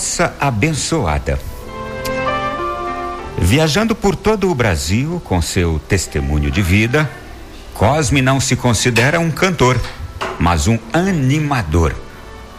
[0.00, 1.38] A Fossa Abençoada.
[3.36, 7.08] Viajando por todo o Brasil com seu testemunho de vida,
[7.74, 9.78] Cosme não se considera um cantor,
[10.38, 11.94] mas um animador,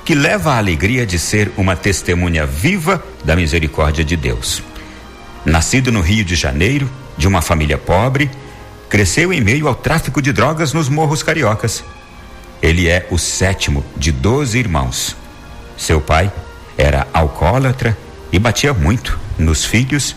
[0.06, 4.62] que leva a alegria de ser uma testemunha viva da misericórdia de Deus.
[5.44, 6.88] Nascido no Rio de Janeiro,
[7.18, 8.30] de uma família pobre,
[8.88, 11.84] cresceu em meio ao tráfico de drogas nos morros cariocas.
[12.62, 15.18] Ele é o sétimo de doze irmãos.
[15.76, 16.32] Seu pai
[16.78, 17.98] era alcoólatra
[18.32, 20.16] e batia muito nos filhos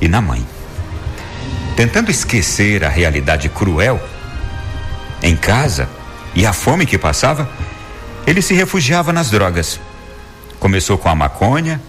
[0.00, 0.46] e na mãe.
[1.76, 4.00] Tentando esquecer a realidade cruel
[5.22, 5.88] em casa
[6.34, 7.48] e a fome que passava,
[8.26, 9.80] ele se refugiava nas drogas.
[10.60, 11.80] Começou com a maconha,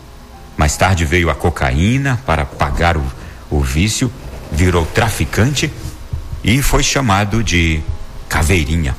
[0.57, 3.03] mais tarde veio a cocaína para pagar o,
[3.49, 4.11] o vício,
[4.51, 5.71] virou traficante
[6.43, 7.81] e foi chamado de
[8.29, 8.95] Caveirinha.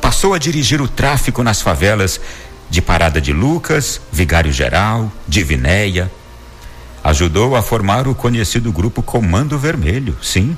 [0.00, 2.20] Passou a dirigir o tráfico nas favelas
[2.70, 6.10] de Parada de Lucas, Vigário Geral, Divinéia.
[7.02, 10.56] Ajudou a formar o conhecido grupo Comando Vermelho, sim,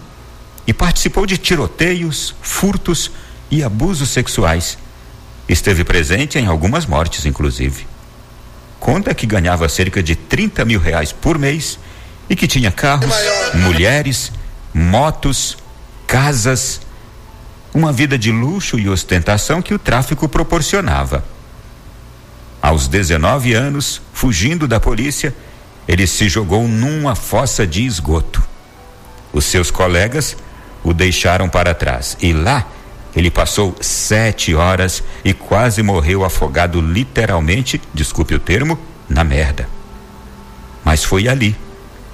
[0.67, 3.11] e participou de tiroteios, furtos
[3.51, 4.77] e abusos sexuais.
[5.49, 7.87] Esteve presente em algumas mortes, inclusive.
[8.79, 11.79] Conta que ganhava cerca de 30 mil reais por mês
[12.29, 13.15] e que tinha carros,
[13.55, 14.33] mulheres,
[14.75, 15.57] motos,
[16.07, 16.81] casas,
[17.73, 21.25] uma vida de luxo e ostentação que o tráfico proporcionava.
[22.63, 25.35] Aos 19 anos, fugindo da polícia,
[25.89, 28.41] ele se jogou numa fossa de esgoto.
[29.33, 30.37] Os seus colegas
[30.85, 32.65] o deixaram para trás e lá
[33.17, 39.69] ele passou sete horas e quase morreu afogado, literalmente, desculpe o termo, na merda.
[40.85, 41.57] Mas foi ali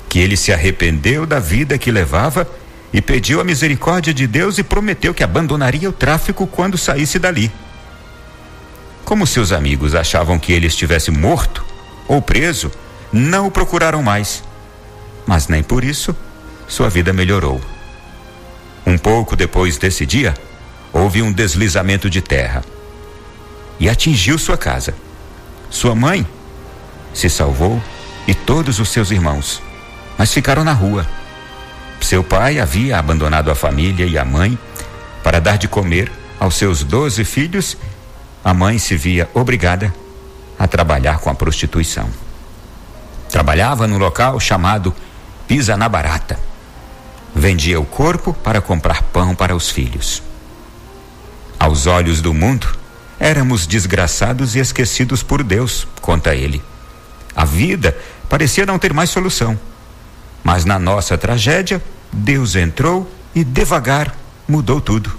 [0.08, 2.48] que ele se arrependeu da vida que levava
[2.90, 7.52] e pediu a misericórdia de Deus e prometeu que abandonaria o tráfico quando saísse dali.
[9.08, 11.64] Como seus amigos achavam que ele estivesse morto
[12.06, 12.70] ou preso,
[13.10, 14.44] não o procuraram mais.
[15.26, 16.14] Mas nem por isso
[16.68, 17.58] sua vida melhorou.
[18.86, 20.34] Um pouco depois desse dia,
[20.92, 22.62] houve um deslizamento de terra
[23.80, 24.94] e atingiu sua casa.
[25.70, 26.26] Sua mãe
[27.14, 27.82] se salvou
[28.26, 29.62] e todos os seus irmãos,
[30.18, 31.08] mas ficaram na rua.
[32.02, 34.58] Seu pai havia abandonado a família e a mãe
[35.24, 37.74] para dar de comer aos seus doze filhos
[38.44, 39.94] a mãe se via obrigada
[40.58, 42.08] a trabalhar com a prostituição.
[43.30, 44.94] Trabalhava no local chamado
[45.46, 46.38] Pisa na Barata.
[47.34, 50.22] Vendia o corpo para comprar pão para os filhos.
[51.58, 52.66] Aos olhos do mundo,
[53.18, 56.62] éramos desgraçados e esquecidos por Deus, conta ele.
[57.36, 57.96] A vida
[58.28, 59.58] parecia não ter mais solução.
[60.42, 61.82] Mas na nossa tragédia,
[62.12, 64.14] Deus entrou e devagar
[64.48, 65.12] mudou tudo.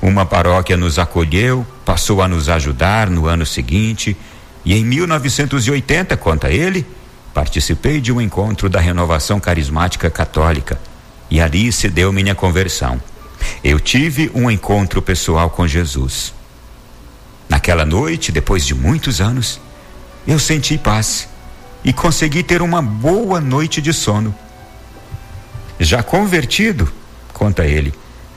[0.00, 4.16] Uma paróquia nos acolheu, passou a nos ajudar no ano seguinte,
[4.64, 6.86] e em 1980, conta ele,
[7.32, 10.78] participei de um encontro da Renovação Carismática Católica,
[11.30, 13.00] e ali se deu minha conversão.
[13.64, 16.34] Eu tive um encontro pessoal com Jesus.
[17.48, 19.60] Naquela noite, depois de muitos anos,
[20.26, 21.28] eu senti paz
[21.84, 24.34] e consegui ter uma boa noite de sono.
[25.78, 26.92] Já convertido,
[27.32, 27.94] conta ele,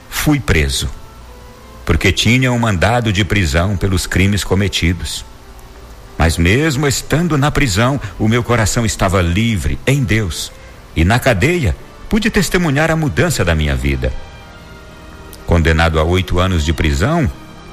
[0.09, 0.99] fui preso
[1.90, 5.26] porque tinha um mandado de prisão pelos crimes cometidos.
[6.20, 10.52] Mas mesmo estando na prisão, o meu coração estava livre em Deus.
[10.96, 11.76] E na cadeia,
[12.08, 14.14] pude testemunhar a mudança da minha vida.
[15.48, 17.28] Condenado a oito anos de prisão,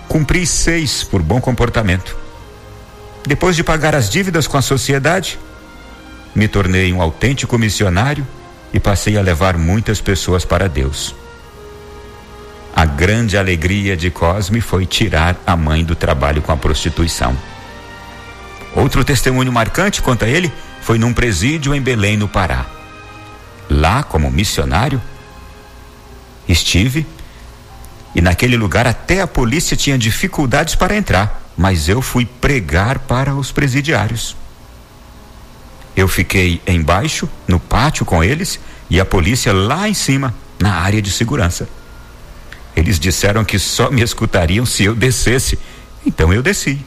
[0.09, 2.17] cumpri seis por bom comportamento.
[3.27, 5.39] Depois de pagar as dívidas com a sociedade,
[6.35, 8.27] me tornei um autêntico missionário
[8.73, 11.15] e passei a levar muitas pessoas para Deus.
[12.77, 17.35] A grande alegria de Cosme foi tirar a mãe do trabalho com a prostituição.
[18.75, 20.53] Outro testemunho marcante, conta ele,
[20.83, 22.67] foi num presídio em Belém, no Pará.
[23.71, 25.01] Lá, como missionário,
[26.47, 27.07] estive
[28.15, 33.35] e naquele lugar até a polícia tinha dificuldades para entrar, mas eu fui pregar para
[33.35, 34.37] os presidiários.
[35.97, 38.61] Eu fiquei embaixo, no pátio com eles,
[38.91, 41.67] e a polícia lá em cima, na área de segurança.
[42.77, 45.59] Eles disseram que só me escutariam se eu descesse.
[46.05, 46.79] Então eu desci.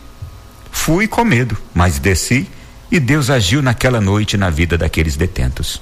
[0.72, 2.48] Fui com medo, mas desci
[2.92, 5.82] e Deus agiu naquela noite na vida daqueles detentos.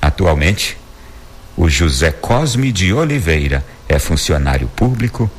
[0.00, 0.76] Atualmente,
[1.56, 5.30] o José Cosme de Oliveira é funcionário público,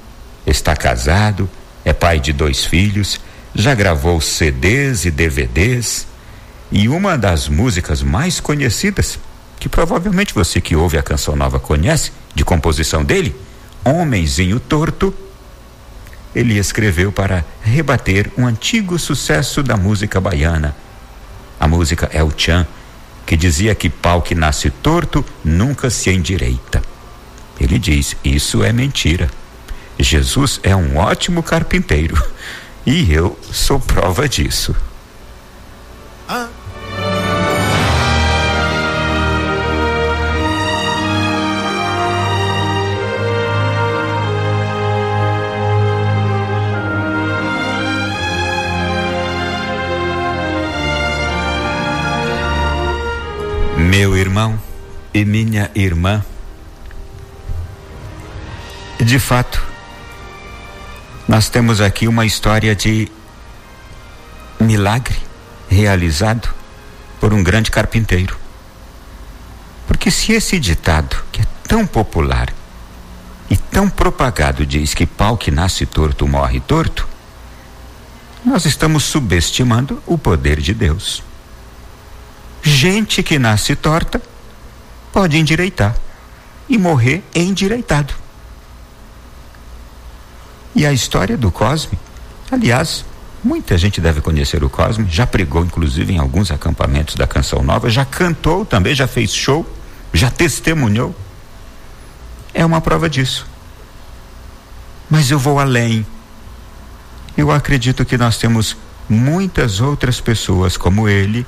[0.46, 1.50] está casado,
[1.84, 3.20] é pai de dois filhos,
[3.54, 6.08] já gravou CDs e DVDs
[6.72, 9.20] e uma das músicas mais conhecidas,
[9.60, 13.36] que provavelmente você que ouve a canção nova conhece, de composição dele,
[13.84, 15.14] Homenzinho Torto,
[16.36, 20.76] ele escreveu para rebater um antigo sucesso da música baiana.
[21.60, 22.66] A música El Chan,
[23.26, 26.82] que dizia que pau que nasce torto nunca se endireita.
[27.60, 29.30] Ele diz: Isso é mentira.
[30.00, 32.22] Jesus é um ótimo carpinteiro
[32.86, 34.76] e eu sou prova disso.
[53.96, 54.60] Meu irmão
[55.14, 56.26] e minha irmã,
[59.00, 59.64] de fato,
[61.28, 63.08] nós temos aqui uma história de
[64.60, 65.16] milagre
[65.70, 66.50] realizado
[67.20, 68.36] por um grande carpinteiro.
[69.86, 72.52] Porque se esse ditado, que é tão popular
[73.48, 77.08] e tão propagado, diz que pau que nasce torto morre torto,
[78.44, 81.22] nós estamos subestimando o poder de Deus.
[82.64, 84.22] Gente que nasce torta
[85.12, 85.94] pode endireitar
[86.70, 88.14] e morrer endireitado.
[90.74, 92.00] E a história do Cosme,
[92.50, 93.04] aliás,
[93.44, 97.90] muita gente deve conhecer o Cosme, já pregou inclusive em alguns acampamentos da Canção Nova,
[97.90, 99.70] já cantou também, já fez show,
[100.14, 101.14] já testemunhou.
[102.54, 103.46] É uma prova disso.
[105.10, 106.06] Mas eu vou além.
[107.36, 108.78] Eu acredito que nós temos
[109.10, 111.46] muitas outras pessoas como ele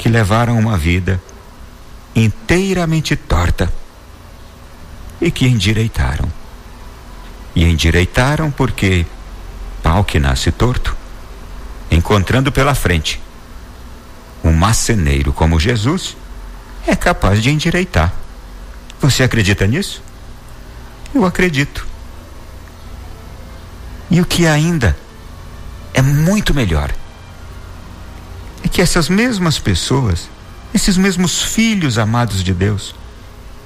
[0.00, 1.20] que levaram uma vida
[2.16, 3.70] inteiramente torta
[5.20, 6.26] e que endireitaram.
[7.54, 9.04] E endireitaram porque
[9.82, 10.96] pau que nasce torto,
[11.90, 13.20] encontrando pela frente
[14.42, 16.16] um maceneiro como Jesus,
[16.86, 18.10] é capaz de endireitar.
[19.02, 20.02] Você acredita nisso?
[21.14, 21.86] Eu acredito.
[24.10, 24.96] E o que ainda
[25.92, 26.90] é muito melhor
[28.70, 30.28] que essas mesmas pessoas,
[30.72, 32.94] esses mesmos filhos amados de Deus,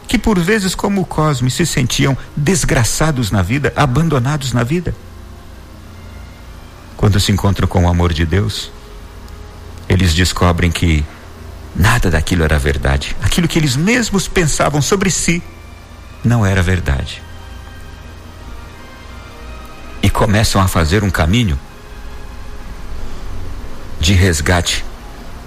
[0.07, 4.95] que por vezes, como o Cosme, se sentiam desgraçados na vida, abandonados na vida,
[6.97, 8.71] quando se encontram com o amor de Deus,
[9.89, 11.05] eles descobrem que
[11.75, 13.17] nada daquilo era verdade.
[13.23, 15.43] Aquilo que eles mesmos pensavam sobre si
[16.23, 17.23] não era verdade.
[20.03, 21.59] E começam a fazer um caminho
[24.01, 24.85] de resgate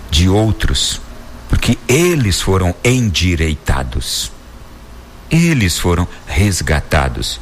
[0.09, 1.01] de outros,
[1.49, 4.31] porque eles foram endireitados,
[5.29, 7.39] eles foram resgatados.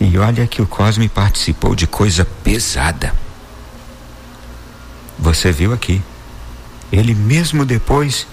[0.00, 3.14] E olha que o Cosme participou de coisa pesada.
[5.18, 6.02] Você viu aqui,
[6.92, 8.26] ele mesmo depois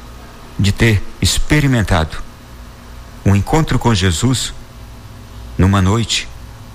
[0.57, 2.17] de ter experimentado
[3.25, 4.53] um encontro com Jesus
[5.57, 6.27] numa noite,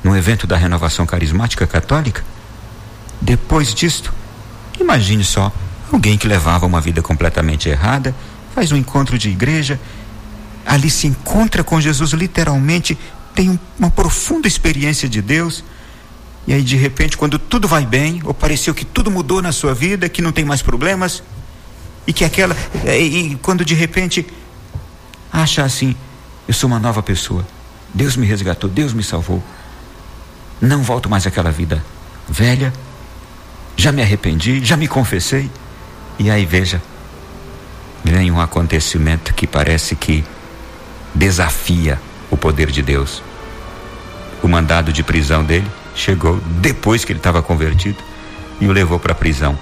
[0.03, 2.25] num evento da renovação carismática católica,
[3.21, 4.13] depois disto,
[4.81, 5.53] Imagine só,
[5.93, 8.15] alguém que levava uma vida completamente errada,
[8.55, 9.79] faz um encontro de igreja,
[10.65, 12.99] ali se encontra com Jesus literalmente,
[13.35, 15.63] tem uma profunda experiência de Deus,
[16.47, 19.75] e aí de repente, quando tudo vai bem, ou pareceu que tudo mudou na sua
[19.75, 21.23] vida, que não tem mais problemas,
[22.07, 22.57] e que aquela.
[22.85, 24.27] E, e quando de repente
[25.33, 25.95] acha assim,
[26.47, 27.45] eu sou uma nova pessoa.
[27.93, 29.43] Deus me resgatou, Deus me salvou.
[30.61, 31.85] Não volto mais àquela vida
[32.29, 32.73] velha,
[33.77, 35.51] já me arrependi, já me confessei.
[36.19, 36.81] E aí veja,
[38.03, 40.25] vem um acontecimento que parece que
[41.15, 43.23] desafia o poder de Deus.
[44.43, 47.99] O mandado de prisão dele chegou depois que ele estava convertido
[48.61, 49.59] e o levou para a prisão.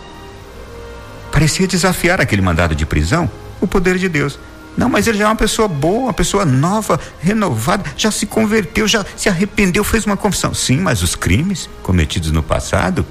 [1.33, 3.31] Parecia desafiar aquele mandado de prisão
[3.61, 4.39] o poder de Deus.
[4.77, 8.89] Não, mas ele já é uma pessoa boa, uma pessoa nova, renovada, já se converteu,
[8.89, 10.53] já se arrependeu, fez uma confissão.
[10.53, 13.07] Sim, mas os crimes cometidos no passado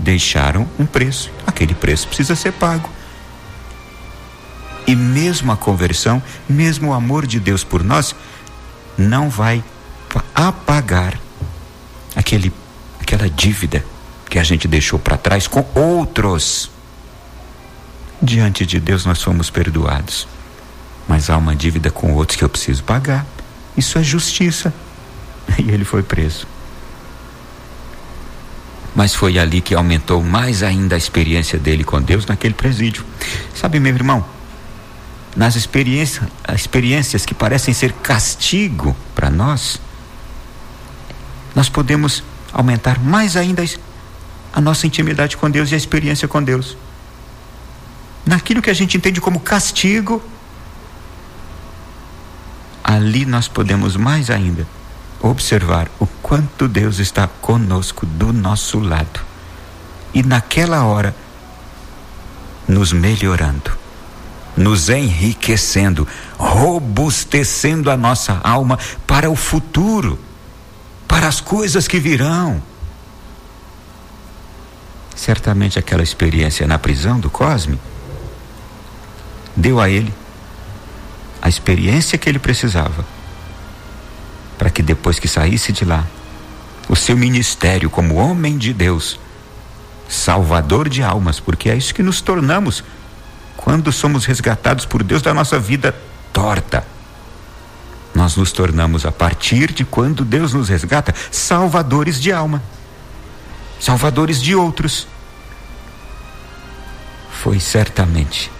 [0.00, 1.30] deixaram um preço.
[1.46, 2.88] Aquele preço precisa ser pago.
[4.86, 8.14] E mesmo a conversão, mesmo o amor de Deus por nós,
[8.98, 9.62] não vai
[10.34, 11.18] apagar
[12.16, 12.52] aquele,
[13.00, 13.84] aquela dívida
[14.28, 16.70] que a gente deixou para trás com outros.
[18.20, 20.26] Diante de Deus nós fomos perdoados,
[21.08, 23.24] mas há uma dívida com outros que eu preciso pagar.
[23.76, 24.72] Isso é justiça.
[25.58, 26.46] E ele foi preso
[28.94, 33.04] mas foi ali que aumentou mais ainda a experiência dele com Deus naquele presídio.
[33.54, 34.24] Sabe, meu irmão,
[35.36, 39.80] nas experiências, experiências que parecem ser castigo para nós,
[41.54, 43.64] nós podemos aumentar mais ainda
[44.52, 46.76] a nossa intimidade com Deus e a experiência com Deus.
[48.26, 50.22] Naquilo que a gente entende como castigo,
[52.82, 54.66] ali nós podemos mais ainda
[55.22, 59.20] observar o quanto Deus está conosco do nosso lado.
[60.14, 61.14] E naquela hora,
[62.66, 63.70] nos melhorando,
[64.56, 66.06] nos enriquecendo,
[66.38, 70.18] robustecendo a nossa alma para o futuro,
[71.06, 72.62] para as coisas que virão.
[75.14, 77.78] Certamente aquela experiência na prisão do Cosme
[79.54, 80.12] deu a ele
[81.42, 83.04] a experiência que ele precisava
[84.60, 86.04] para que depois que saísse de lá,
[86.86, 89.18] o seu ministério como homem de Deus,
[90.06, 92.84] salvador de almas, porque é isso que nos tornamos
[93.56, 95.96] quando somos resgatados por Deus da nossa vida
[96.30, 96.86] torta.
[98.14, 102.62] Nós nos tornamos, a partir de quando Deus nos resgata, salvadores de alma
[103.80, 105.08] salvadores de outros.
[107.42, 108.52] Foi certamente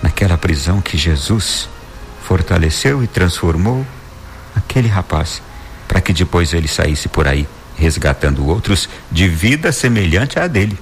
[0.00, 1.68] naquela prisão que Jesus
[2.22, 3.84] fortaleceu e transformou
[4.58, 5.42] aquele rapaz,
[5.86, 7.48] para que depois ele saísse por aí
[7.78, 10.78] resgatando outros de vida semelhante à dele.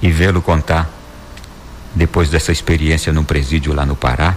[0.00, 0.88] E vê-lo contar,
[1.94, 4.36] depois dessa experiência num presídio lá no Pará,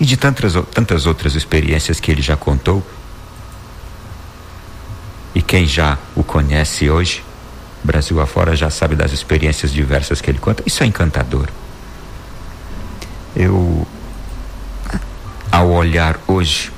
[0.00, 2.84] e de tantas, tantas outras experiências que ele já contou,
[5.34, 7.22] e quem já o conhece hoje,
[7.84, 10.62] Brasil afora, já sabe das experiências diversas que ele conta.
[10.66, 11.48] Isso é encantador.
[13.36, 13.86] Eu,
[15.58, 16.70] ao olhar hoje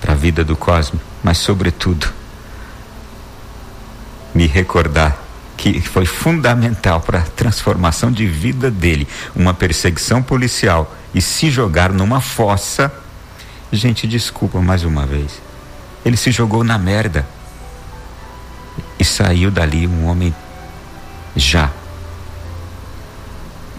[0.00, 2.12] para a vida do Cosme, mas sobretudo,
[4.34, 5.16] me recordar
[5.56, 9.06] que foi fundamental para a transformação de vida dele,
[9.36, 12.92] uma perseguição policial e se jogar numa fossa.
[13.70, 15.40] Gente, desculpa mais uma vez.
[16.04, 17.24] Ele se jogou na merda
[18.98, 20.34] e saiu dali um homem
[21.36, 21.70] já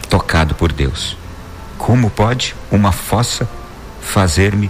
[0.10, 1.18] tocado por Deus.
[1.78, 3.46] Como pode uma fossa
[4.04, 4.70] fazer-me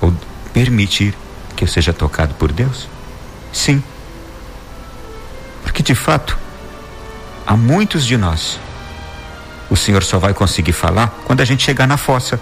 [0.00, 0.14] ou
[0.52, 1.14] permitir
[1.56, 2.88] que eu seja tocado por Deus?
[3.52, 3.82] Sim.
[5.62, 6.38] Porque de fato,
[7.46, 8.60] há muitos de nós,
[9.70, 12.40] o Senhor só vai conseguir falar quando a gente chegar na fossa.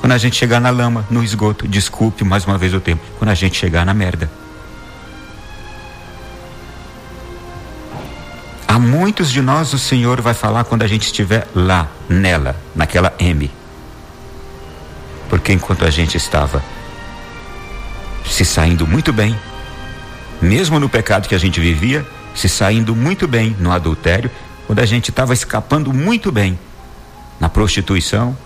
[0.00, 3.30] Quando a gente chegar na lama, no esgoto, desculpe mais uma vez o tempo, quando
[3.30, 4.30] a gente chegar na merda.
[8.66, 13.12] A muitos de nós o Senhor vai falar quando a gente estiver lá, nela, naquela
[13.18, 13.50] M.
[15.30, 16.62] Porque enquanto a gente estava
[18.28, 19.38] se saindo muito bem,
[20.42, 24.30] mesmo no pecado que a gente vivia, se saindo muito bem no adultério,
[24.66, 26.58] quando a gente estava escapando muito bem
[27.38, 28.36] na prostituição,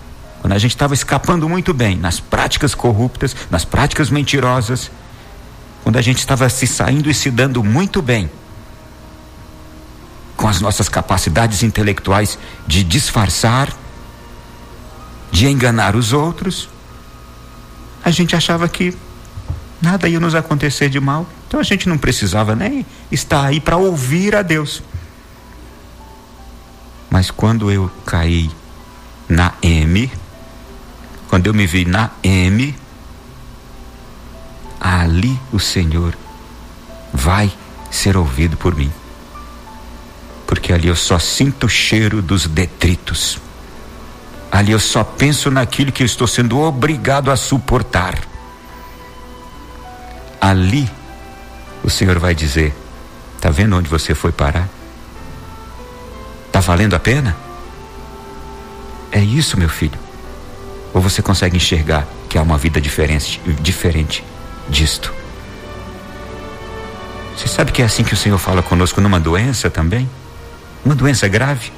[0.41, 4.91] quando a gente estava escapando muito bem nas práticas corruptas, nas práticas mentirosas,
[5.83, 8.31] quando a gente estava se saindo e se dando muito bem
[10.37, 13.73] com as nossas capacidades intelectuais de disfarçar,
[15.31, 16.69] de enganar os outros,
[18.05, 18.95] a gente achava que
[19.81, 23.77] nada ia nos acontecer de mal, então a gente não precisava nem estar aí para
[23.77, 24.83] ouvir a Deus.
[27.11, 28.51] Mas quando eu caí
[29.29, 30.11] na M,
[31.29, 32.75] quando eu me vi na M,
[34.81, 36.17] ali o Senhor
[37.13, 37.53] vai
[37.91, 38.93] ser ouvido por mim
[40.55, 43.39] porque ali eu só sinto o cheiro dos detritos.
[44.55, 48.17] Ali eu só penso naquilo que eu estou sendo obrigado a suportar.
[50.41, 50.89] Ali
[51.83, 52.73] o Senhor vai dizer:
[53.35, 54.69] Está vendo onde você foi parar?
[56.47, 57.37] Está valendo a pena?
[59.11, 59.99] É isso, meu filho.
[60.93, 64.25] Ou você consegue enxergar que há uma vida diferente, diferente
[64.69, 65.13] disto?
[67.37, 70.09] Você sabe que é assim que o Senhor fala conosco numa doença também?
[70.85, 71.73] uma doença grave,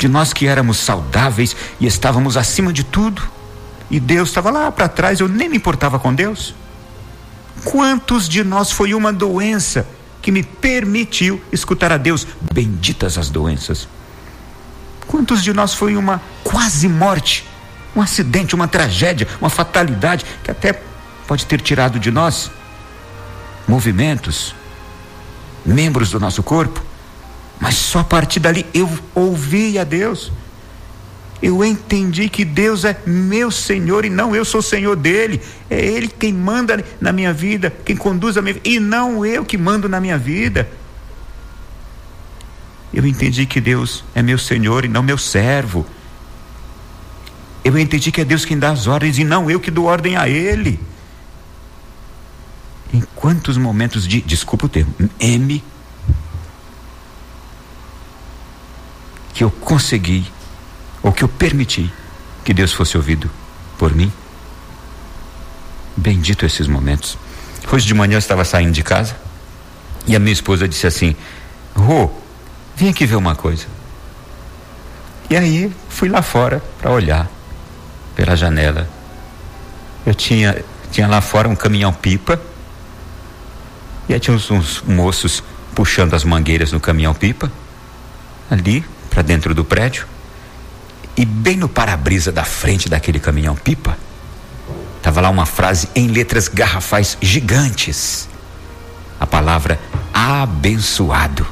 [0.00, 3.22] de nós que éramos saudáveis e estávamos acima de tudo,
[3.90, 6.54] e Deus estava lá para trás, eu nem me importava com Deus.
[7.64, 9.86] Quantos de nós foi uma doença
[10.22, 12.26] que me permitiu escutar a Deus?
[12.50, 13.86] Benditas as doenças.
[15.06, 17.46] Quantos de nós foi uma quase morte,
[17.94, 20.80] um acidente, uma tragédia, uma fatalidade que até
[21.26, 22.50] pode ter tirado de nós
[23.68, 24.54] movimentos,
[25.66, 26.89] membros do nosso corpo?
[27.60, 30.32] Mas só a partir dali eu ouvi a Deus.
[31.42, 35.40] Eu entendi que Deus é meu Senhor e não eu sou Senhor dele.
[35.68, 39.44] É Ele quem manda na minha vida, quem conduz a minha vida, e não eu
[39.44, 40.68] que mando na minha vida.
[42.92, 45.86] Eu entendi que Deus é meu Senhor e não meu servo.
[47.62, 50.16] Eu entendi que é Deus quem dá as ordens e não eu que dou ordem
[50.16, 50.80] a Ele.
[52.92, 55.62] Em quantos momentos de, desculpa o termo, M
[59.40, 60.30] que eu consegui,
[61.02, 61.90] ou que eu permiti
[62.44, 63.30] que Deus fosse ouvido
[63.78, 64.12] por mim?
[65.96, 67.16] Bendito esses momentos.
[67.72, 69.16] Hoje de manhã eu estava saindo de casa
[70.06, 71.16] e a minha esposa disse assim:
[71.74, 72.10] Rô,
[72.76, 73.64] vem aqui ver uma coisa.
[75.30, 77.26] E aí fui lá fora para olhar
[78.14, 78.90] pela janela.
[80.04, 82.38] Eu tinha, tinha lá fora um caminhão-pipa
[84.06, 85.42] e aí tinha uns, uns moços
[85.74, 87.50] puxando as mangueiras no caminhão-pipa,
[88.50, 90.06] ali para dentro do prédio.
[91.16, 93.98] E bem no para-brisa da frente daquele caminhão-pipa,
[94.96, 98.28] estava lá uma frase em letras garrafais gigantes.
[99.18, 99.78] A palavra
[100.14, 101.46] abençoado.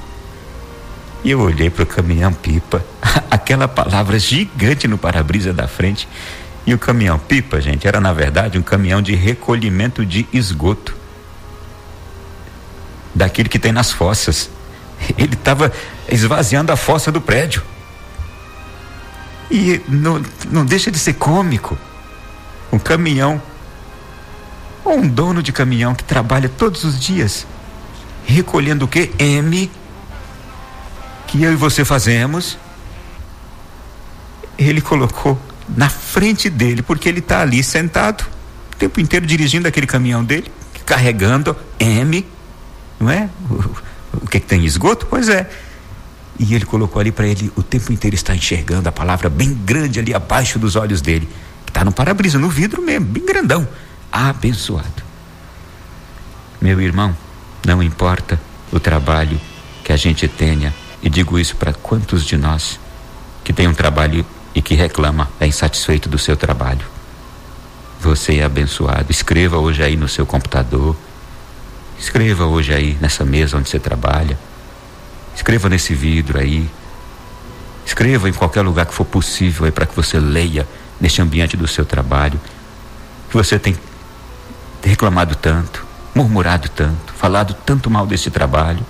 [1.24, 2.82] E eu olhei para o caminhão-pipa,
[3.30, 6.08] aquela palavra gigante no para-brisa da frente.
[6.64, 10.94] E o caminhão-pipa, gente, era na verdade um caminhão de recolhimento de esgoto
[13.14, 14.48] daquilo que tem nas fossas.
[15.18, 15.72] Ele estava
[16.08, 17.62] esvaziando a fossa do prédio.
[19.50, 21.78] E não, não deixa de ser cômico.
[22.72, 23.40] Um caminhão,
[24.84, 27.46] ou um dono de caminhão que trabalha todos os dias,
[28.26, 29.10] recolhendo o que?
[29.18, 29.70] M,
[31.26, 32.58] que eu e você fazemos.
[34.58, 38.26] Ele colocou na frente dele, porque ele está ali sentado,
[38.72, 40.50] o tempo inteiro dirigindo aquele caminhão dele,
[40.84, 42.26] carregando M
[42.98, 43.28] não é?
[43.48, 45.06] O, o que, que tem esgoto?
[45.06, 45.48] Pois é.
[46.38, 49.98] E ele colocou ali para ele o tempo inteiro estar enxergando a palavra bem grande
[49.98, 51.28] ali abaixo dos olhos dele,
[51.64, 53.66] que está no para-brisa, no vidro mesmo, bem grandão.
[54.10, 55.02] Abençoado.
[56.60, 57.16] Meu irmão,
[57.66, 58.40] não importa
[58.72, 59.40] o trabalho
[59.82, 62.78] que a gente tenha, e digo isso para quantos de nós
[63.42, 66.84] que tem um trabalho e que reclama, é insatisfeito do seu trabalho.
[68.00, 69.10] Você é abençoado.
[69.10, 70.96] Escreva hoje aí no seu computador,
[71.98, 74.38] Escreva hoje aí nessa mesa onde você trabalha.
[75.38, 76.68] Escreva nesse vidro aí.
[77.86, 80.66] Escreva em qualquer lugar que for possível aí para que você leia
[81.00, 82.40] neste ambiente do seu trabalho.
[83.30, 83.78] Que você tem
[84.82, 88.84] reclamado tanto, murmurado tanto, falado tanto mal desse trabalho.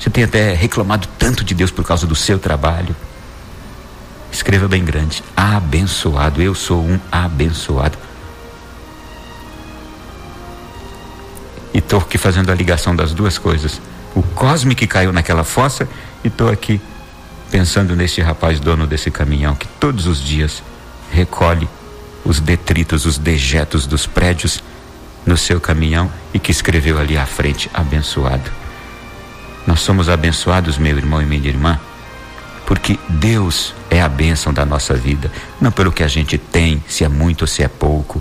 [0.00, 2.96] Você tem até reclamado tanto de Deus por causa do seu trabalho.
[4.32, 6.40] Escreva bem grande: abençoado.
[6.40, 7.98] Eu sou um abençoado.
[11.74, 13.82] E estou aqui fazendo a ligação das duas coisas.
[14.18, 15.88] O Cosme que caiu naquela fossa
[16.24, 16.80] e estou aqui
[17.52, 20.60] pensando nesse rapaz dono desse caminhão que todos os dias
[21.12, 21.68] recolhe
[22.24, 24.60] os detritos, os dejetos dos prédios
[25.24, 28.50] no seu caminhão e que escreveu ali à frente, abençoado.
[29.64, 31.78] Nós somos abençoados, meu irmão e minha irmã,
[32.66, 37.04] porque Deus é a bênção da nossa vida, não pelo que a gente tem, se
[37.04, 38.20] é muito ou se é pouco,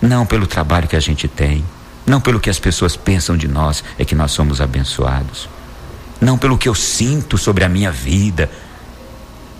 [0.00, 1.64] não pelo trabalho que a gente tem,
[2.10, 5.48] não pelo que as pessoas pensam de nós é que nós somos abençoados.
[6.20, 8.50] Não pelo que eu sinto sobre a minha vida,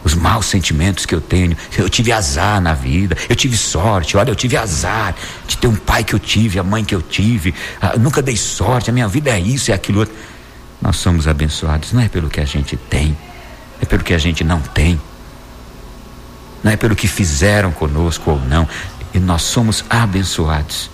[0.02, 1.56] os maus sentimentos que eu tenho.
[1.78, 4.16] Eu tive azar na vida, eu tive sorte.
[4.16, 5.14] Olha, eu tive azar
[5.46, 7.54] de ter um pai que eu tive, a mãe que eu tive.
[7.80, 10.14] Ah, nunca dei sorte, a minha vida é isso, é aquilo outro.
[10.82, 13.16] Nós somos abençoados, não é pelo que a gente tem,
[13.80, 15.00] é pelo que a gente não tem.
[16.64, 18.68] Não é pelo que fizeram conosco ou não.
[19.14, 20.90] E nós somos abençoados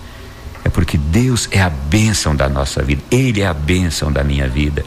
[0.67, 4.49] é porque Deus é a bênção da nossa vida, Ele é a bênção da minha
[4.49, 4.83] vida.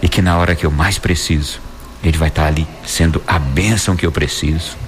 [0.00, 1.60] E que na hora que eu mais preciso,
[2.02, 4.78] Ele vai estar ali sendo a bênção que eu preciso.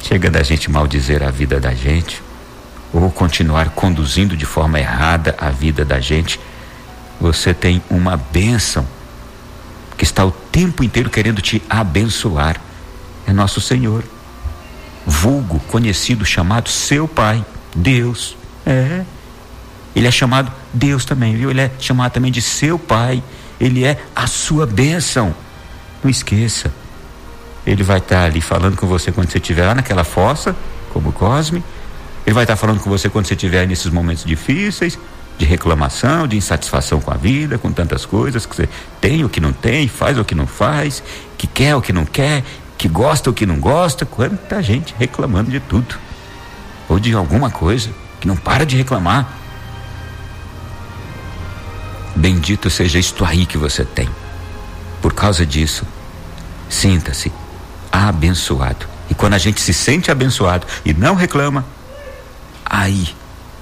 [0.00, 2.22] Chega da gente maldizer a vida da gente,
[2.90, 6.40] ou continuar conduzindo de forma errada a vida da gente.
[7.20, 8.86] Você tem uma bênção
[9.98, 12.58] que está o tempo inteiro querendo te abençoar.
[13.26, 14.02] É nosso Senhor,
[15.04, 17.44] vulgo, conhecido, chamado seu Pai.
[17.76, 18.36] Deus.
[18.64, 19.04] É.
[19.94, 21.50] Ele é chamado Deus também, viu?
[21.50, 23.22] Ele é chamado também de seu Pai.
[23.60, 25.34] Ele é a sua bênção.
[26.02, 26.72] Não esqueça.
[27.66, 30.54] Ele vai estar ali falando com você quando você estiver lá naquela fossa,
[30.92, 31.62] como Cosme.
[32.26, 34.98] Ele vai estar falando com você quando você estiver nesses momentos difíceis,
[35.38, 38.68] de reclamação, de insatisfação com a vida, com tantas coisas que você
[39.00, 41.02] tem ou que não tem, faz ou que não faz,
[41.38, 42.44] que quer ou que não quer,
[42.76, 44.04] que gosta ou que não gosta.
[44.04, 46.05] Quanta gente reclamando de tudo
[46.88, 49.28] ou de alguma coisa, que não para de reclamar.
[52.14, 54.08] Bendito seja isto aí que você tem.
[55.02, 55.84] Por causa disso,
[56.68, 57.32] sinta-se
[57.92, 58.86] abençoado.
[59.10, 61.64] E quando a gente se sente abençoado e não reclama,
[62.64, 63.14] aí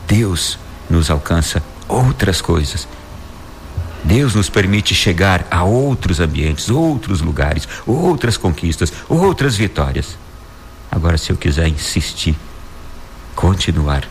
[0.06, 0.58] Deus
[0.88, 2.86] nos alcança outras coisas.
[4.04, 10.18] Deus nos permite chegar a outros ambientes, outros lugares, outras conquistas, outras vitórias.
[10.90, 12.36] Agora, se eu quiser insistir
[13.34, 14.04] continuar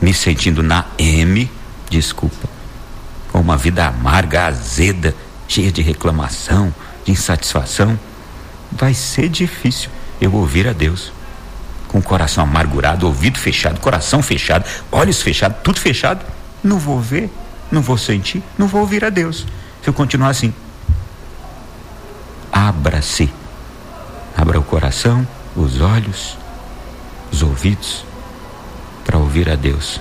[0.00, 1.50] me sentindo na M,
[1.88, 2.48] desculpa,
[3.32, 5.14] com uma vida amarga, azeda,
[5.48, 7.98] cheia de reclamação, de insatisfação,
[8.70, 11.12] vai ser difícil eu ouvir a Deus.
[11.94, 16.26] com o coração amargurado, ouvido fechado, coração fechado, olhos fechados, tudo fechado,
[16.60, 17.30] não vou ver,
[17.70, 19.46] não vou sentir, não vou ouvir a Deus.
[19.80, 20.52] Se eu continuar assim,
[22.52, 23.32] abra-se,
[24.36, 26.36] abra o coração, os olhos,
[27.34, 28.04] os ouvidos,
[29.04, 30.00] para ouvir a Deus.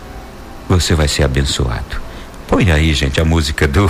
[0.69, 2.01] Você vai ser abençoado.
[2.47, 3.89] Põe aí, gente, a música do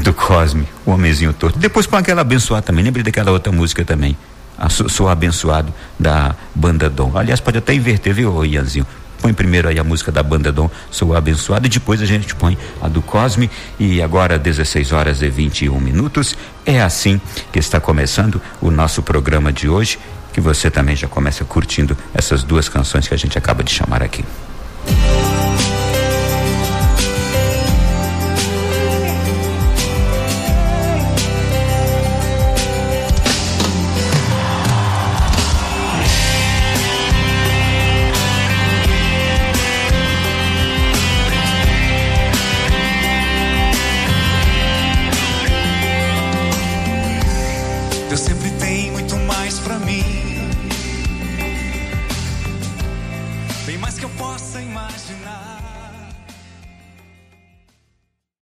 [0.00, 1.58] do Cosme, o homenzinho torto.
[1.58, 2.82] Depois põe aquela abençoada também.
[2.82, 4.16] Lembre daquela outra música também.
[4.56, 7.16] A Sou Abençoado da Banda Dom.
[7.16, 8.86] Aliás, pode até inverter, viu, Ianzinho?
[9.20, 12.56] Põe primeiro aí a música da Banda Dom, Sou Abençoado, e depois a gente põe
[12.80, 13.50] a do Cosme.
[13.78, 16.36] E agora, 16 horas e 21 minutos.
[16.64, 17.20] É assim
[17.52, 19.98] que está começando o nosso programa de hoje
[20.40, 24.02] e você também já começa curtindo essas duas canções que a gente acaba de chamar
[24.02, 24.24] aqui.